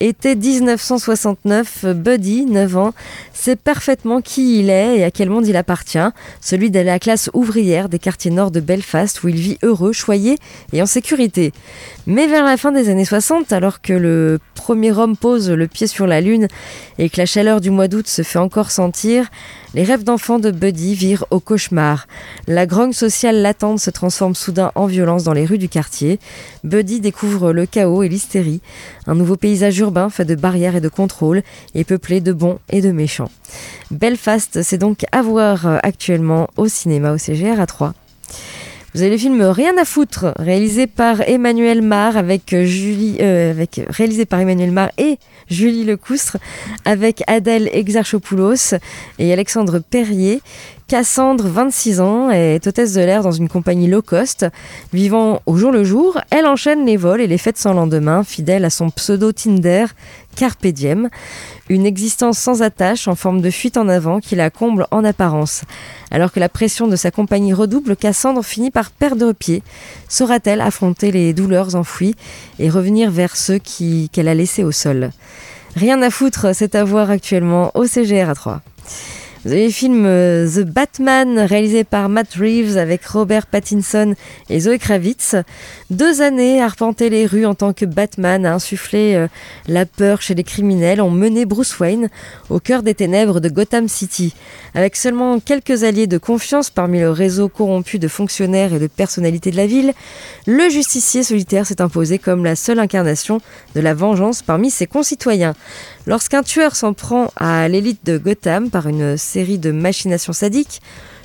[0.00, 2.94] Été 1969, Buddy, 9 ans,
[3.34, 5.98] sait parfaitement qui il est et à quel monde il appartient,
[6.40, 10.38] celui de la classe ouvrière des quartiers nord de Belfast où il vit heureux, choyé
[10.72, 11.52] et en sécurité.
[12.06, 15.88] Mais vers la fin des années 60, alors que le premier homme pose le pied
[15.88, 16.46] sur la Lune
[16.98, 19.26] et que la chaleur du mois d'août se fait encore sentir,
[19.74, 21.87] les rêves d'enfant de Buddy virent au cauchemar.
[22.46, 26.18] La grogne sociale latente se transforme soudain en violence dans les rues du quartier.
[26.64, 28.60] Buddy découvre le chaos et l'hystérie,
[29.06, 31.42] un nouveau paysage urbain fait de barrières et de contrôles
[31.74, 33.30] et peuplé de bons et de méchants.
[33.90, 37.94] Belfast, c'est donc à voir actuellement au cinéma au CGR à 3.
[38.94, 44.24] Vous avez le film Rien à foutre, réalisé par Emmanuel Mar avec Julie, euh, réalisé
[44.24, 45.18] par Emmanuel Mar et
[45.50, 46.38] Julie Lecoustre,
[46.86, 48.74] avec Adèle Exarchopoulos
[49.18, 50.40] et Alexandre Perrier.
[50.88, 54.46] Cassandre, 26 ans, est hôtesse de l'air dans une compagnie low cost.
[54.94, 58.64] Vivant au jour le jour, elle enchaîne les vols et les fêtes sans lendemain, fidèle
[58.64, 59.84] à son pseudo Tinder,
[60.34, 61.10] Carpe Diem.
[61.68, 65.60] Une existence sans attache en forme de fuite en avant qui la comble en apparence.
[66.10, 69.62] Alors que la pression de sa compagnie redouble, Cassandre finit par perdre pied.
[70.08, 72.14] Saura-t-elle affronter les douleurs enfouies
[72.58, 75.10] et revenir vers ceux qu'elle a laissés au sol?
[75.76, 78.62] Rien à foutre, c'est à voir actuellement au CGR à 3.
[79.44, 84.14] Le film euh, The Batman réalisé par Matt Reeves avec Robert Pattinson
[84.50, 85.36] et Zoe Kravitz.
[85.90, 89.28] Deux années à arpenter les rues en tant que Batman, à insuffler euh,
[89.68, 92.08] la peur chez les criminels, ont mené Bruce Wayne
[92.50, 94.34] au cœur des ténèbres de Gotham City.
[94.74, 99.52] Avec seulement quelques alliés de confiance parmi le réseau corrompu de fonctionnaires et de personnalités
[99.52, 99.92] de la ville,
[100.46, 103.40] le justicier solitaire s'est imposé comme la seule incarnation
[103.76, 105.54] de la vengeance parmi ses concitoyens.
[106.08, 110.80] Lorsqu'un tueur s'en prend à l'élite de Gotham par une série de machinations sadiques,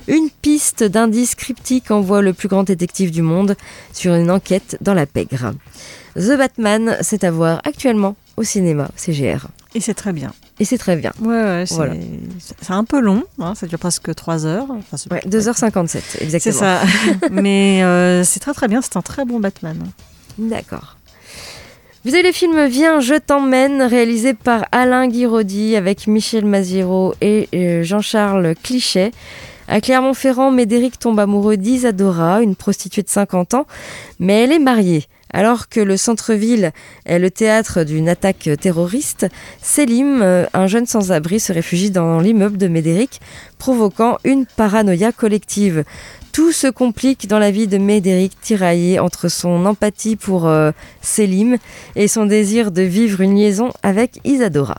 [0.08, 3.56] une piste d'indices cryptiques envoie le plus grand détective du monde
[3.94, 5.52] sur une enquête dans la pègre.
[6.16, 9.46] The Batman, c'est à voir actuellement au cinéma, CGR.
[9.74, 10.34] Et c'est très bien.
[10.60, 11.12] Et c'est très bien.
[11.22, 11.94] Ouais, ouais c'est Voilà.
[12.60, 14.66] c'est un peu long, hein, ça dure presque 3 heures.
[14.70, 16.58] Enfin, c'est- Ouais, 2h57, C'est exactement.
[16.58, 16.82] ça.
[17.30, 19.78] Mais euh, c'est très très bien, c'est un très bon Batman.
[20.36, 20.98] D'accord.
[22.04, 27.48] Vous avez le film Viens, je t'emmène, réalisé par Alain Guiraudy avec Michel Maziro et
[27.54, 29.10] euh, Jean-Charles Clichet.
[29.68, 33.66] À Clermont-Ferrand, Médéric tombe amoureux d'Isadora, une prostituée de 50 ans,
[34.20, 35.04] mais elle est mariée.
[35.32, 36.72] Alors que le centre-ville
[37.06, 39.26] est le théâtre d'une attaque terroriste,
[39.62, 43.22] Selim, euh, un jeune sans-abri, se réfugie dans l'immeuble de Médéric,
[43.56, 45.84] provoquant une paranoïa collective.
[46.34, 51.58] Tout se complique dans la vie de Médéric, tiraillé entre son empathie pour euh, Selim
[51.94, 54.78] et son désir de vivre une liaison avec Isadora.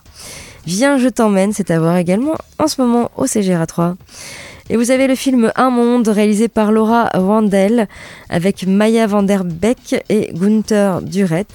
[0.65, 3.95] Viens, je t'emmène, c'est à voir également en ce moment au CGR 3.
[4.69, 7.87] Et vous avez le film Un monde réalisé par Laura Wandel
[8.29, 11.45] avec Maya van der Beek et Gunther Duret.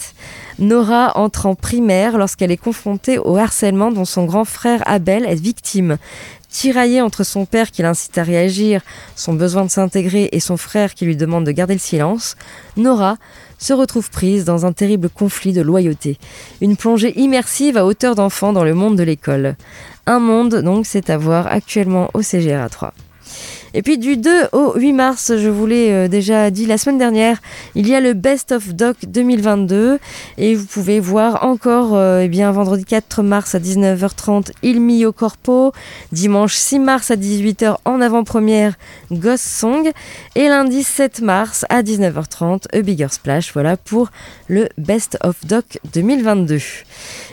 [0.61, 5.35] Nora entre en primaire lorsqu'elle est confrontée au harcèlement dont son grand frère Abel est
[5.35, 5.99] victime.
[6.51, 8.83] Tiraillée entre son père qui l'incite à réagir,
[9.15, 12.37] son besoin de s'intégrer et son frère qui lui demande de garder le silence,
[12.77, 13.17] Nora
[13.59, 16.19] se retrouve prise dans un terrible conflit de loyauté.
[16.61, 19.57] Une plongée immersive à hauteur d'enfant dans le monde de l'école.
[20.07, 22.95] Un monde, donc, c'est à voir actuellement au CGRA 3.
[23.73, 26.99] Et puis du 2 au 8 mars, je vous l'ai euh, déjà dit la semaine
[26.99, 27.41] dernière,
[27.77, 30.01] il y a le Best of Doc 2022
[30.39, 35.13] et vous pouvez voir encore euh, eh bien vendredi 4 mars à 19h30 Il Mio
[35.13, 35.73] Corpo,
[36.11, 38.75] dimanche 6 mars à 18h en avant-première
[39.13, 39.89] Ghost Song
[40.35, 43.53] et lundi 7 mars à 19h30 A Bigger Splash.
[43.53, 44.11] Voilà pour
[44.49, 46.59] le Best of Doc 2022.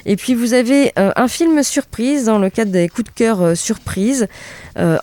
[0.06, 3.58] Et puis vous avez euh, un film surprise dans le cadre des coups de cœur
[3.58, 4.28] surprise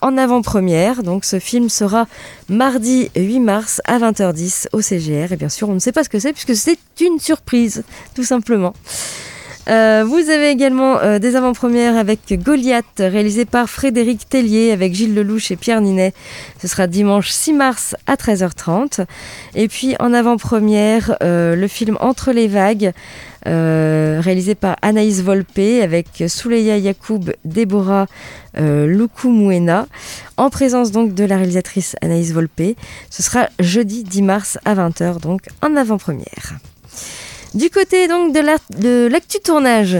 [0.02, 1.02] en avant-première.
[1.02, 2.06] Donc ce film sera
[2.48, 5.32] mardi 8 mars à 20h10 au CGR.
[5.32, 7.84] Et bien sûr, on ne sait pas ce que c'est puisque c'est une surprise,
[8.14, 8.74] tout simplement.
[9.68, 15.14] Euh, vous avez également euh, des avant-premières avec Goliath, réalisé par Frédéric Tellier, avec Gilles
[15.14, 16.12] Lelouch et Pierre Ninet.
[16.60, 19.06] Ce sera dimanche 6 mars à 13h30.
[19.54, 22.92] Et puis en avant-première, euh, le film Entre les vagues,
[23.44, 28.06] réalisé par Anaïs Volpe, avec Souleya Yacoub, Déborah
[28.56, 29.86] euh, Lukumwena,
[30.36, 32.76] en présence donc de la réalisatrice Anaïs Volpe.
[33.10, 36.54] Ce sera jeudi 10 mars à 20h, donc en avant-première.
[37.54, 39.98] Du côté donc de l'actu tournage,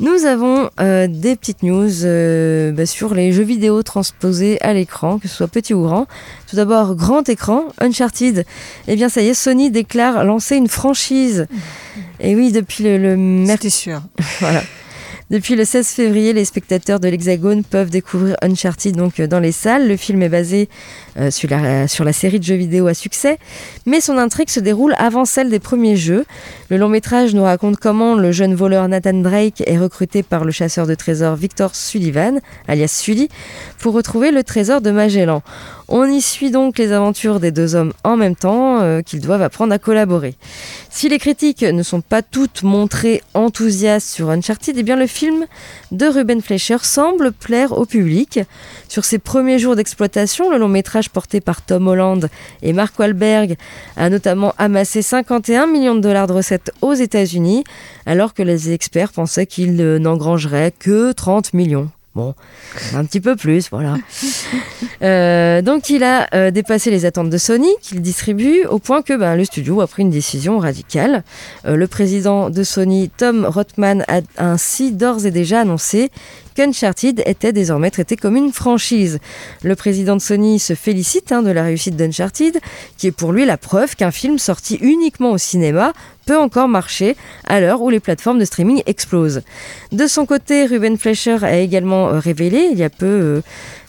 [0.00, 5.18] nous avons euh, des petites news euh, bah, sur les jeux vidéo transposés à l'écran,
[5.18, 6.06] que ce soit petit ou grand.
[6.48, 8.44] Tout d'abord, grand écran, Uncharted.
[8.88, 11.46] Eh bien, ça y est, Sony déclare lancer une franchise.
[12.20, 14.02] Et oui, depuis le, le merc- C'était sûr.
[14.40, 14.62] voilà.
[15.30, 19.52] Depuis le 16 février, les spectateurs de l'Hexagone peuvent découvrir Uncharted donc euh, dans les
[19.52, 19.88] salles.
[19.88, 20.68] Le film est basé
[21.16, 23.38] euh, sur, la, sur la série de jeux vidéo à succès,
[23.86, 26.26] mais son intrigue se déroule avant celle des premiers jeux.
[26.68, 30.52] Le long métrage nous raconte comment le jeune voleur Nathan Drake est recruté par le
[30.52, 33.30] chasseur de trésors Victor Sullivan, alias Sully,
[33.78, 35.42] pour retrouver le trésor de Magellan.
[35.88, 39.42] On y suit donc les aventures des deux hommes en même temps euh, qu'ils doivent
[39.42, 40.34] apprendre à collaborer.
[40.88, 45.44] Si les critiques ne sont pas toutes montrées enthousiastes sur Uncharted, eh le film
[45.92, 48.40] de Ruben Fleischer semble plaire au public.
[48.88, 52.30] Sur ses premiers jours d'exploitation, le long métrage porté par Tom Holland
[52.62, 53.56] et Mark Wahlberg
[53.96, 57.62] a notamment amassé 51 millions de dollars de recettes aux États-Unis,
[58.06, 61.90] alors que les experts pensaient qu'il n'engrangerait que 30 millions.
[62.14, 62.32] Bon,
[62.94, 63.96] un petit peu plus, voilà.
[65.02, 69.14] Euh, donc il a euh, dépassé les attentes de Sony, qu'il distribue, au point que
[69.14, 71.24] ben, le studio a pris une décision radicale.
[71.66, 76.10] Euh, le président de Sony, Tom Rothman, a ainsi d'ores et déjà annoncé
[76.54, 79.18] qu'Uncharted était désormais traité comme une franchise.
[79.62, 82.58] Le président de Sony se félicite hein, de la réussite d'Uncharted,
[82.96, 85.92] qui est pour lui la preuve qu'un film sorti uniquement au cinéma
[86.26, 89.42] peut encore marcher à l'heure où les plateformes de streaming explosent.
[89.92, 93.42] De son côté, Ruben Fleischer a également euh, révélé il y a peu, euh,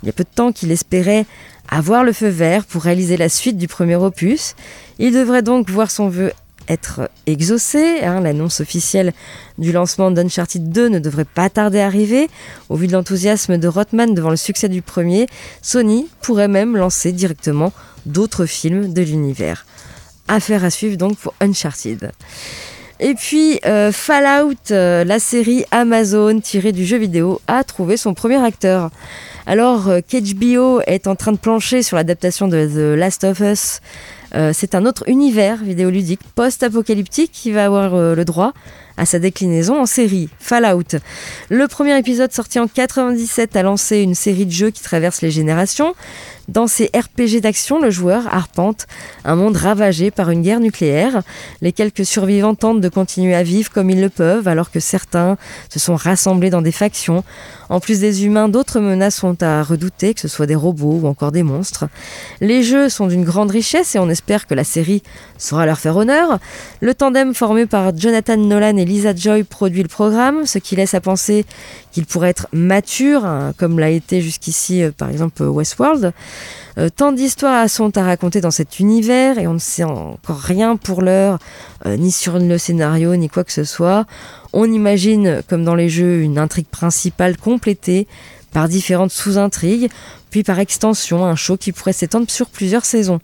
[0.04, 1.26] il y a peu de temps qu'il espérait
[1.70, 4.56] avoir le feu vert pour réaliser la suite du premier opus.
[5.00, 6.32] Il devrait donc voir son vœu
[6.68, 8.02] être exaucé.
[8.04, 8.22] hein.
[8.22, 9.14] L'annonce officielle
[9.58, 12.30] du lancement d'Uncharted 2 ne devrait pas tarder à arriver.
[12.70, 15.28] Au vu de l'enthousiasme de Rothman devant le succès du premier,
[15.62, 17.72] Sony pourrait même lancer directement
[18.06, 19.66] d'autres films de l'univers.
[20.28, 22.12] Affaire à suivre donc pour Uncharted.
[23.00, 28.14] Et puis euh, Fallout, euh, la série Amazon tirée du jeu vidéo, a trouvé son
[28.14, 28.90] premier acteur.
[29.46, 33.82] Alors euh, qu'HBO est en train de plancher sur l'adaptation de The Last of Us,
[34.36, 38.54] euh, c'est un autre univers vidéoludique post-apocalyptique qui va avoir euh, le droit
[38.98, 41.00] à sa déclinaison en série, Fallout.
[41.50, 45.32] Le premier épisode sorti en 97 a lancé une série de jeux qui traverse les
[45.32, 45.96] générations.
[46.48, 48.86] Dans ces RPG d'action, le joueur arpente
[49.24, 51.24] un monde ravagé par une guerre nucléaire.
[51.62, 55.38] Les quelques survivants tentent de continuer à vivre comme ils le peuvent, alors que certains
[55.70, 57.24] se sont rassemblés dans des factions.
[57.70, 61.08] En plus des humains, d'autres menaces sont à redouter, que ce soit des robots ou
[61.08, 61.86] encore des monstres.
[62.42, 65.02] Les jeux sont d'une grande richesse et on espère que la série
[65.40, 66.40] saura leur faire honneur.
[66.82, 70.94] Le tandem formé par Jonathan Nolan et Lisa Joy produit le programme, ce qui laisse
[70.94, 71.46] à penser
[71.92, 76.14] qu'il pourrait être mature, hein, comme l'a été jusqu'ici euh, par exemple Westworld.
[76.78, 80.76] Euh, tant d'histoires sont à raconter dans cet univers et on ne sait encore rien
[80.76, 81.40] pour l'heure,
[81.86, 84.06] euh, ni sur le scénario, ni quoi que ce soit.
[84.52, 88.08] On imagine, comme dans les jeux, une intrigue principale complétée
[88.52, 89.90] par différentes sous-intrigues,
[90.44, 93.20] par extension, un show qui pourrait s'étendre sur plusieurs saisons.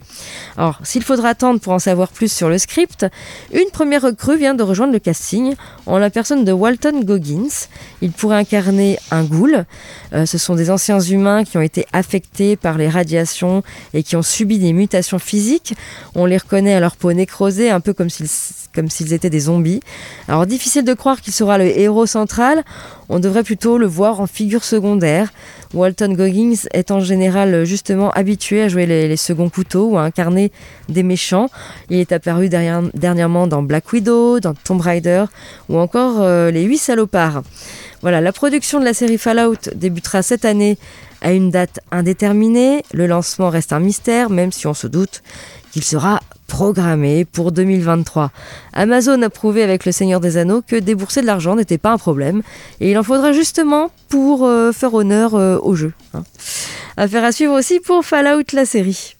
[0.57, 3.05] Alors, s'il faudra attendre pour en savoir plus sur le script,
[3.53, 7.67] une première recrue vient de rejoindre le casting en la personne de Walton Goggins.
[8.01, 9.65] Il pourrait incarner un ghoul.
[10.13, 14.15] Euh, ce sont des anciens humains qui ont été affectés par les radiations et qui
[14.15, 15.75] ont subi des mutations physiques.
[16.15, 19.81] On les reconnaît à leur peau nécrosée, un peu comme s'ils étaient des zombies.
[20.27, 22.63] Alors difficile de croire qu'il sera le héros central,
[23.09, 25.31] on devrait plutôt le voir en figure secondaire.
[25.73, 30.51] Walton Goggins est en général justement habitué à jouer les, seconds couteaux ou à incarner
[30.89, 31.49] des méchants.
[31.89, 35.25] Il est apparu dernièrement dans Black Widow, dans Tomb Raider
[35.69, 37.43] ou encore euh, Les Huit Salopards.
[38.01, 40.77] Voilà, la production de la série Fallout débutera cette année
[41.21, 42.83] à une date indéterminée.
[42.93, 45.21] Le lancement reste un mystère, même si on se doute
[45.71, 46.19] qu'il sera
[46.51, 48.29] programmé pour 2023.
[48.73, 51.97] Amazon a prouvé avec Le Seigneur des Anneaux que débourser de l'argent n'était pas un
[51.97, 52.41] problème
[52.81, 55.93] et il en faudra justement pour euh, faire honneur euh, au jeu.
[56.13, 56.23] hein.
[56.97, 59.15] Affaire à suivre aussi pour Fallout la série.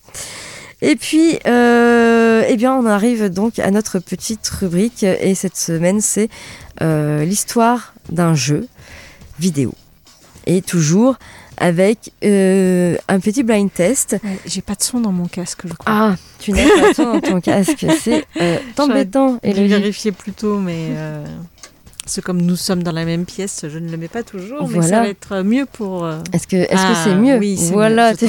[0.82, 6.02] Et puis, euh, eh bien, on arrive donc à notre petite rubrique et cette semaine
[6.02, 6.30] c'est
[6.82, 8.68] l'histoire d'un jeu
[9.40, 9.74] vidéo.
[10.48, 11.16] Et toujours
[11.62, 14.18] avec euh, un petit blind test.
[14.24, 15.86] Ouais, J'ai pas de son dans mon casque, je crois.
[15.94, 19.40] Ah, tu n'as pas de son dans ton casque, c'est euh, embêtant.
[19.44, 19.68] Et Élodie.
[19.68, 21.24] vérifier plus tôt, mais euh,
[22.14, 24.80] que comme nous sommes dans la même pièce, je ne le mets pas toujours, mais
[24.80, 24.88] Voilà.
[24.90, 26.04] ça va être mieux pour.
[26.04, 27.38] euh, Est-ce que est-ce que Ah, c'est mieux?
[27.38, 28.12] Oui, c'est Voilà.
[28.12, 28.28] mieux, je.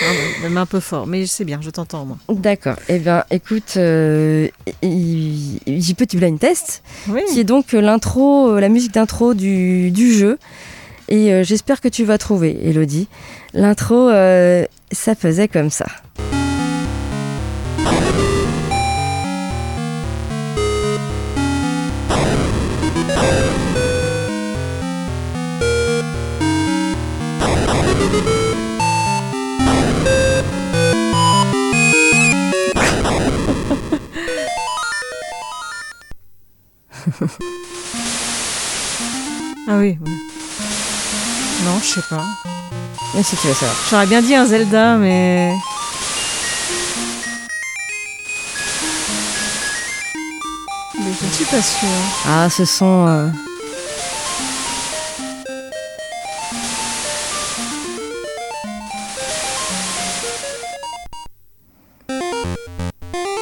[0.00, 2.16] Pardon, même un peu fort, mais c'est bien, je t'entends moi.
[2.28, 2.74] D'accord.
[2.88, 4.48] Eh bien, écoute, euh,
[4.82, 7.20] j'ai Petit Blind Test, Oui.
[7.32, 10.38] qui est donc euh, l'intro, la musique d'intro du, du jeu.
[11.08, 13.08] Et euh, j'espère que tu vas trouver, Elodie.
[13.52, 15.86] L'intro, euh, ça faisait comme ça.
[39.66, 39.98] Ah oui.
[40.04, 40.33] oui.
[41.64, 42.24] Non, je sais pas.
[43.14, 43.76] Mais si tu veux savoir.
[43.90, 45.52] J'aurais bien dit un Zelda, mais.
[50.98, 51.88] Mais je ne suis pas sûre.
[52.26, 53.06] Ah, ce sont.
[53.06, 53.28] euh,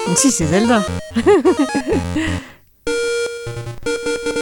[0.07, 0.83] Donc si, c'est Zelda.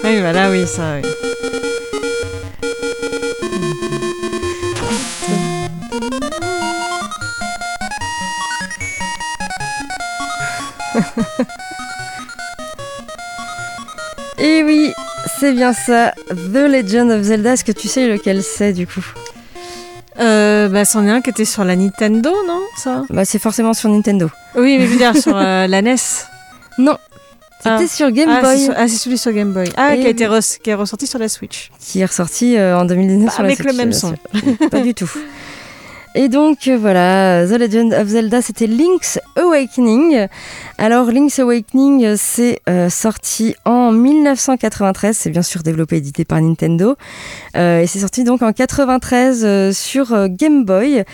[0.05, 1.30] oui, voilà, oui, ça, oui.
[14.39, 14.93] Et oui,
[15.39, 16.13] c'est bien ça.
[16.29, 17.53] The Legend of Zelda.
[17.53, 19.05] Est-ce que tu sais lequel c'est du coup?
[20.19, 23.05] Euh, bah, c'en est un qui était sur la Nintendo, non Ça?
[23.11, 24.31] Bah, c'est forcément sur Nintendo.
[24.55, 25.97] Oui, mais je veux dire sur euh, la NES.
[26.79, 26.97] Non.
[27.63, 27.87] C'était Ah.
[27.87, 29.71] sur Game ah, Boy, sur- ah, c'est celui sur Game Boy.
[29.77, 31.71] Ah, Et qui, a été res- qui est ressorti sur la Switch.
[31.79, 34.15] qui est ressorti euh, en 2019 Pas sur la avec le même son.
[34.71, 35.11] Pas du tout.
[36.17, 40.27] Et donc euh, voilà, The Legend of Zelda, c'était Link's Awakening.
[40.77, 46.25] Alors Link's Awakening, euh, c'est euh, sorti en 1993, c'est bien sûr développé et édité
[46.25, 46.97] par Nintendo.
[47.57, 51.05] Euh, et c'est sorti donc en 93 euh, sur Game Boy.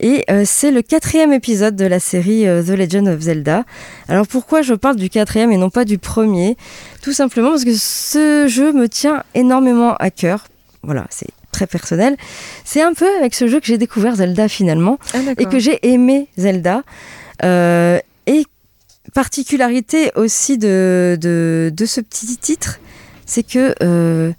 [0.00, 3.64] Et c'est le quatrième épisode de la série The Legend of Zelda.
[4.08, 6.56] Alors pourquoi je parle du quatrième et non pas du premier?
[7.02, 10.46] Tout simplement parce que ce jeu me tient énormément à cœur.
[10.84, 11.26] Voilà, c'est
[11.58, 12.16] très personnel.
[12.64, 15.78] C'est un peu avec ce jeu que j'ai découvert Zelda finalement Ah, et que j'ai
[15.92, 16.82] aimé Zelda.
[17.44, 18.44] Euh, et
[19.14, 22.78] particularité aussi de, de, de ce petit titre,
[23.26, 24.30] c'est que euh,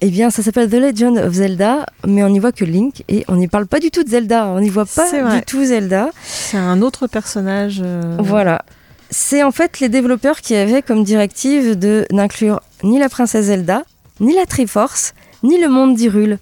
[0.00, 3.24] eh bien, ça s'appelle The Legend of Zelda, mais on n'y voit que Link et
[3.28, 4.46] on n'y parle pas du tout de Zelda.
[4.48, 6.10] On n'y voit pas du tout Zelda.
[6.24, 7.80] C'est un autre personnage.
[7.84, 8.64] euh, Voilà.
[9.10, 13.82] C'est en fait les développeurs qui avaient comme directive de n'inclure ni la princesse Zelda,
[14.20, 15.14] ni la Triforce,
[15.44, 16.38] ni le monde d'Hyrule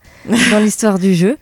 [0.51, 1.37] dans l'histoire du jeu.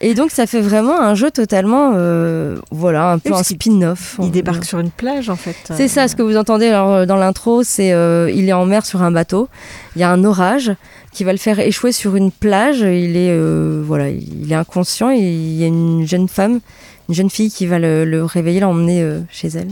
[0.00, 4.16] Et donc ça fait vraiment un jeu totalement, euh, voilà, un peu un spin-off.
[4.22, 5.56] Il débarque sur une plage en fait.
[5.74, 8.66] C'est ça, ce que vous entendez alors, euh, dans l'intro, c'est euh, il est en
[8.66, 9.48] mer sur un bateau.
[9.96, 10.72] Il y a un orage
[11.12, 12.80] qui va le faire échouer sur une plage.
[12.80, 16.60] Il est euh, voilà, il est inconscient et il y a une jeune femme,
[17.08, 19.70] une jeune fille qui va le, le réveiller, l'emmener chez elle.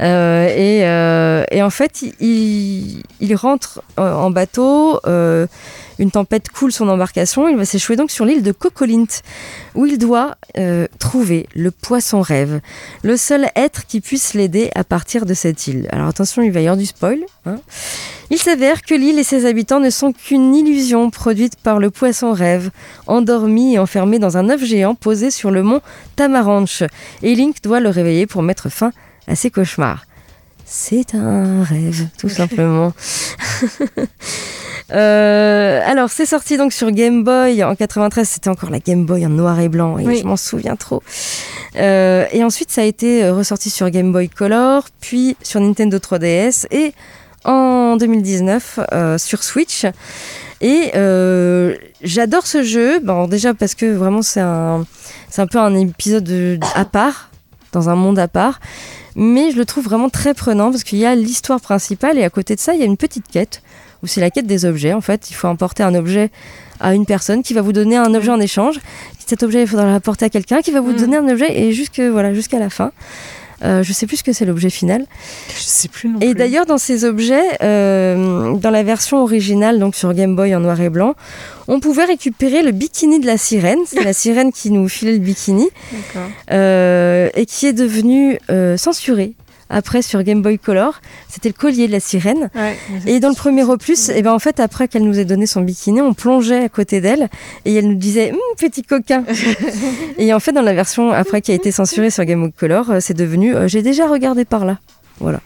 [0.00, 5.00] Euh, et, euh, et en fait, il, il rentre euh, en bateau.
[5.98, 7.48] une tempête coule son embarcation.
[7.48, 9.06] Il va s'échouer donc sur l'île de Cocolint,
[9.74, 12.60] où il doit euh, trouver le poisson rêve,
[13.02, 15.88] le seul être qui puisse l'aider à partir de cette île.
[15.90, 17.18] Alors attention, il va y avoir du spoil.
[17.46, 17.56] hein.
[18.30, 22.32] Il s'avère que l'île et ses habitants ne sont qu'une illusion produite par le poisson
[22.32, 22.70] rêve,
[23.06, 25.80] endormi et enfermé dans un œuf géant posé sur le mont
[26.14, 26.82] Tamaranch.
[27.22, 30.04] Et Link doit le réveiller pour mettre fin à ses cauchemars.
[30.64, 32.92] C'est un rêve, tout simplement.
[34.90, 38.26] Euh, alors, c'est sorti donc sur Game Boy en 93.
[38.26, 40.18] C'était encore la Game Boy en noir et blanc, et Oui.
[40.22, 41.02] je m'en souviens trop.
[41.76, 45.98] Euh, et ensuite, ça a été euh, ressorti sur Game Boy Color, puis sur Nintendo
[45.98, 46.94] 3DS et
[47.44, 49.84] en 2019 euh, sur Switch.
[50.62, 54.86] Et euh, j'adore ce jeu, bon, déjà parce que vraiment c'est un,
[55.28, 57.30] c'est un peu un épisode de- à part,
[57.72, 58.58] dans un monde à part.
[59.20, 62.30] Mais je le trouve vraiment très prenant parce qu'il y a l'histoire principale et à
[62.30, 63.62] côté de ça, il y a une petite quête
[64.04, 64.92] où c'est la quête des objets.
[64.92, 66.30] En fait, il faut emporter un objet
[66.78, 68.78] à une personne qui va vous donner un objet en échange.
[69.26, 70.96] Cet objet, il faudra l'apporter à quelqu'un qui va vous Mm.
[70.96, 72.92] donner un objet et jusque voilà jusqu'à la fin.
[73.64, 75.04] Euh, je sais plus ce que c'est l'objet final.
[75.48, 79.96] Je sais plus non Et d'ailleurs, dans ces objets, euh, dans la version originale, donc
[79.96, 81.14] sur Game Boy en noir et blanc,
[81.66, 83.80] on pouvait récupérer le bikini de la sirène.
[83.86, 86.30] C'est la sirène qui nous filait le bikini D'accord.
[86.52, 89.34] euh, et qui est devenu euh, censuré.
[89.70, 92.50] Après, sur Game Boy Color, c'était le collier de la sirène.
[92.54, 95.46] Ouais, Et dans le premier opus, et ben en fait, après qu'elle nous ait donné
[95.46, 97.28] son bikini, on plongeait à côté d'elle
[97.64, 99.24] et elle nous disait Hum, petit coquin.
[100.18, 102.90] et en fait, dans la version après qui a été censurée sur Game Boy Color,
[102.90, 104.78] euh, c'est devenu euh, j'ai déjà regardé par là.
[105.20, 105.40] Voilà.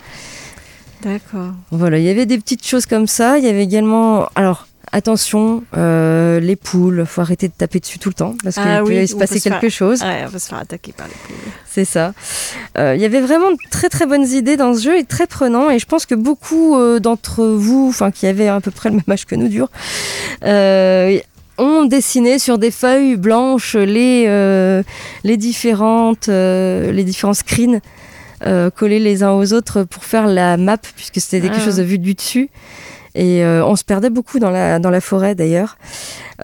[1.03, 1.53] D'accord.
[1.71, 3.39] Voilà, il y avait des petites choses comme ça.
[3.39, 8.09] Il y avait également, alors attention, euh, les poules, faut arrêter de taper dessus tout
[8.11, 10.03] le temps parce qu'il Ah peut se passer peut se quelque faire- chose.
[10.03, 11.37] Ouais, on va se faire attaquer par les poules.
[11.69, 12.13] C'est ça.
[12.79, 15.27] Euh, Il y avait vraiment de très très bonnes idées dans ce jeu et très
[15.27, 15.71] prenant.
[15.71, 18.97] Et je pense que beaucoup euh, d'entre vous, enfin qui avaient à peu près le
[18.97, 19.69] même âge que nous, dur,
[21.59, 24.83] ont dessiné sur des feuilles blanches les
[25.25, 27.81] les différentes les différents screens.
[28.75, 31.65] collés les uns aux autres pour faire la map puisque c'était quelque Ah.
[31.65, 32.49] chose de vu du dessus
[33.15, 35.77] et euh, on se perdait beaucoup dans la, dans la forêt d'ailleurs.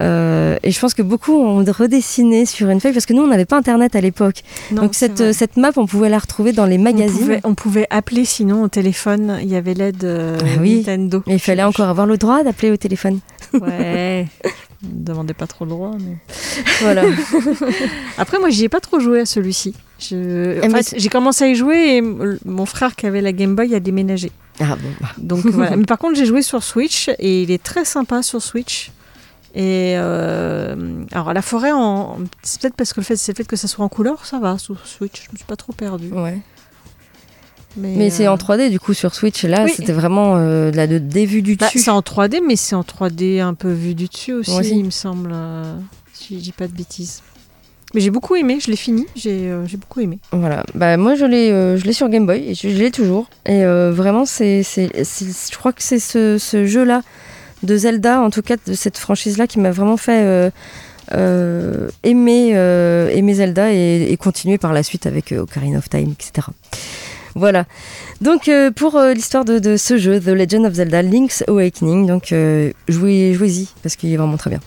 [0.01, 3.27] Euh, et je pense que beaucoup ont redessiné sur une feuille parce que nous on
[3.27, 4.43] n'avait pas internet à l'époque.
[4.71, 7.19] Donc cette, cette map on pouvait la retrouver dans les on magazines.
[7.21, 9.39] pouvait, on pouvait appeler sinon au téléphone.
[9.43, 10.77] Il y avait l'aide euh, Ah oui.
[10.79, 11.23] Nintendo.
[11.27, 13.21] Mais il fallait encore avoir le droit d'appeler au téléphone.
[13.55, 14.27] Ouais.
[14.81, 15.97] Ne demandez pas trop le droit.
[15.99, 16.19] Mais...
[16.83, 17.03] Voilà.
[18.19, 19.75] Après, moi, j'y ai pas trop joué à celui-ci.
[19.99, 20.65] Je...
[20.65, 23.57] En mais fait, j'ai commencé à y jouer et mon frère qui avait la Game
[23.57, 24.31] Boy a déménagé.
[24.61, 24.89] ah bon.
[25.01, 25.09] bah.
[25.19, 25.75] Donc voilà.
[25.77, 28.93] Mais par contre, j'ai joué sur Switch et il est très sympa sur Switch.
[29.55, 32.19] Et euh, alors la forêt, en...
[32.43, 34.39] c'est peut-être parce que le fait, c'est le fait que ça soit en couleur, ça
[34.39, 35.25] va sur Switch.
[35.27, 36.13] Je me suis pas trop perdue.
[36.13, 36.39] Ouais.
[37.77, 39.45] Mais, Mais c'est euh, en 3D du coup sur Switch.
[39.45, 39.73] Là Oui.
[39.77, 41.79] c'était vraiment euh, de la de, des vues du bah, dessus.
[41.81, 44.79] c'est en 3D, mais c'est en 3D un peu vu du dessus aussi, aussi.
[44.79, 45.31] il me semble.
[45.33, 45.75] euh,
[46.13, 47.23] si je dis pas de bêtises.
[47.95, 50.19] Mais j'ai beaucoup aimé, je l'ai fini, j'ai euh, beaucoup aimé.
[50.33, 50.63] Voilà.
[50.75, 53.31] Bah moi je l'ai euh, je l'ai sur Game Boy et je, je l'ai toujours.
[53.47, 57.03] Et euh, vraiment c'est je crois que c'est ce, ce jeu là
[57.63, 60.51] de Zelda en tout cas de cette franchise là qui m'a vraiment fait euh,
[61.13, 65.89] euh, aimer euh, aimer Zelda et, et continuer par la suite avec euh, Ocarina of
[65.89, 66.49] Time etc.
[67.35, 67.65] Voilà.
[68.21, 72.07] Donc euh, pour euh, l'histoire de, de ce jeu, The Legend of Zelda Link's Awakening,
[72.07, 74.61] donc euh, jouez, jouez-y parce qu'il est vraiment très bien.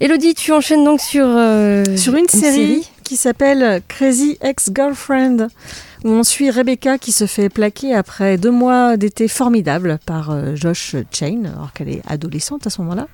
[0.00, 1.26] Elodie, tu enchaînes donc sur
[1.96, 5.48] Sur une, série, qui s'appelle Crazy Ex-Girlfriend,
[6.04, 10.96] on suit Rebecca qui se fait plaquer après deux mois d'été formidables par euh, Josh
[11.10, 13.06] Chain, alors qu'elle est adolescente à ce moment-là.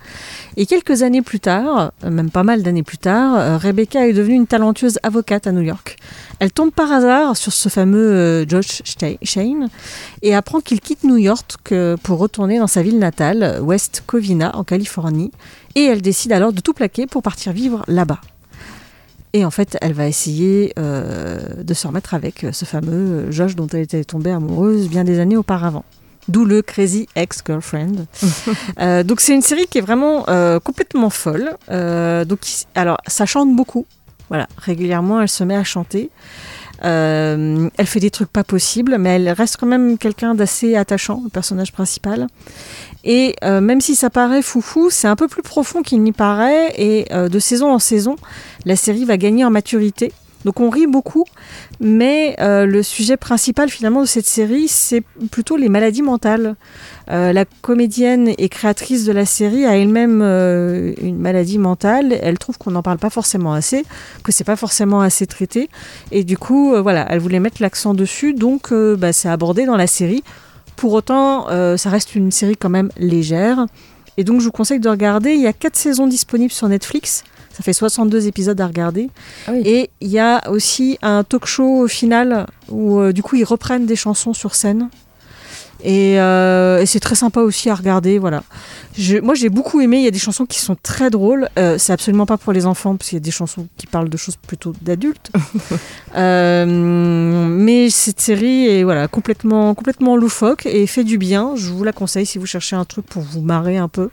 [0.57, 4.13] Et quelques années plus tard, euh, même pas mal d'années plus tard, euh, Rebecca est
[4.13, 5.97] devenue une talentueuse avocate à New York.
[6.39, 8.83] Elle tombe par hasard sur ce fameux Josh
[9.23, 9.69] Shane
[10.23, 11.57] et apprend qu'il quitte New York
[12.03, 15.31] pour retourner dans sa ville natale, West Covina, en Californie.
[15.75, 18.21] Et elle décide alors de tout plaquer pour partir vivre là-bas.
[19.33, 23.33] Et en fait, elle va essayer euh, de se remettre avec euh, ce fameux euh,
[23.33, 25.85] Josh dont elle était tombée amoureuse bien des années auparavant.
[26.29, 28.07] D'où le Crazy Ex-Girlfriend.
[28.81, 31.57] Euh, donc c'est une série qui est vraiment euh, complètement folle.
[31.69, 32.41] Donc
[32.75, 33.87] alors ça chante beaucoup.
[34.29, 36.11] Voilà, régulièrement elle se met à chanter.
[36.85, 41.21] Euh, elle fait des trucs pas possibles, mais elle reste quand même quelqu'un d'assez attachant,
[41.25, 42.27] le personnage principal.
[43.05, 46.73] Et euh, même si ça paraît foufou, c'est un peu plus profond qu'il n'y paraît.
[46.77, 48.17] Et euh, de saison en saison,
[48.65, 50.13] la série va gagner en maturité.
[50.47, 51.25] Donc on rit beaucoup,
[51.81, 56.55] mais euh, le sujet principal finalement de cette série, c'est plutôt les maladies mentales.
[57.11, 62.17] Euh, la comédienne et créatrice de la série a elle-même euh, une maladie mentale.
[62.23, 63.85] Elle trouve qu'on n'en parle pas forcément assez,
[64.23, 65.69] que c'est pas forcément assez traité.
[66.13, 69.89] Et du coup, voilà, elle voulait mettre l'accent dessus, donc bah, c'est abordé dans la
[69.89, 70.23] série.
[70.77, 73.67] Pour autant, ça reste une série quand même légère.
[74.17, 75.35] Et donc, je vous conseille de regarder.
[75.35, 77.25] Il y a quatre saisons disponibles sur Netflix.
[77.57, 79.09] Ça fait 62 épisodes à regarder.
[79.47, 79.63] Ah oui.
[79.65, 83.45] Et il y a aussi un talk show au final où, euh, du coup, ils
[83.45, 84.91] reprennent des chansons sur scène.
[85.85, 88.19] Et, euh, et c'est très sympa aussi à regarder.
[88.19, 88.43] Voilà.
[88.99, 89.99] Je- moi, j'ai beaucoup aimé.
[89.99, 91.49] Il y a des chansons qui sont très drôles.
[91.59, 94.09] Euh, c'est absolument pas pour les enfants, parce qu'il y a des chansons qui parlent
[94.09, 95.31] de choses plutôt d'adultes.
[96.17, 101.55] Euh, mais cette série est voilà, complètement, complètement loufoque et fait du bien.
[101.57, 104.09] Je vous la conseille si vous cherchez un truc pour vous marrer un peu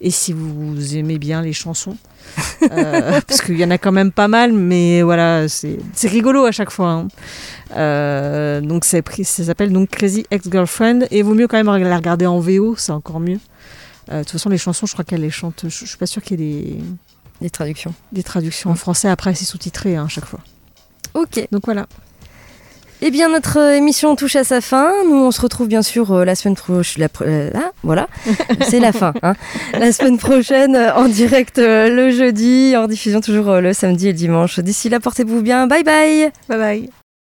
[0.00, 1.96] et si vous aimez bien les chansons.
[2.62, 6.52] Euh, parce qu'il y en a quand même pas mal, mais voilà, c'est rigolo à
[6.52, 6.90] chaque fois.
[6.90, 7.08] hein.
[7.76, 12.38] Euh, donc ça s'appelle donc Crazy Ex-Girlfriend et vaut mieux quand même la regarder en
[12.38, 13.38] VO, c'est encore mieux.
[14.10, 15.64] Euh, de toute façon, les chansons, je crois qu'elle les chante.
[15.64, 16.78] Je, je suis pas sûre qu'il y ait des,
[17.40, 17.94] des traductions.
[18.12, 19.08] des traductions en français.
[19.08, 20.40] Après, c'est sous-titré hein, à chaque fois.
[21.14, 21.46] Ok.
[21.50, 21.86] Donc voilà.
[23.06, 24.90] Eh bien, notre euh, émission touche à sa fin.
[25.06, 27.06] Nous, on se retrouve bien sûr la semaine prochaine.
[27.54, 28.08] ah, voilà,
[28.66, 29.12] c'est la fin.
[29.22, 29.34] hein.
[29.74, 34.12] La semaine prochaine, en direct euh, le jeudi, en diffusion toujours euh, le samedi et
[34.12, 34.58] le dimanche.
[34.58, 35.66] D'ici là, portez-vous bien.
[35.66, 37.03] Bye bye Bye bye.